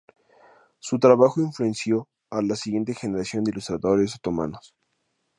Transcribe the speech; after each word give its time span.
Su 0.79 0.97
trabajo 0.97 1.41
influenció 1.41 2.09
a 2.31 2.41
la 2.41 2.55
siguiente 2.55 2.95
generación 2.95 3.43
de 3.43 3.51
ilustradores 3.51 4.15
otomanos. 4.15 4.73